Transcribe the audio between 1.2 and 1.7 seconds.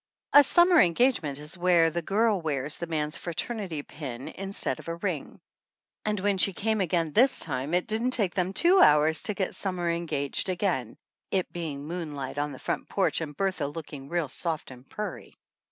is